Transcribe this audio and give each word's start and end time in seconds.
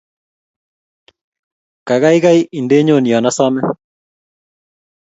Kagaiga-i-ndennyo 1.87 2.95
yan 3.13 3.25
asame 3.29 3.61